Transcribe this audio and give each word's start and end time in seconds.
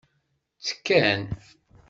Ttekkan. 0.57 1.21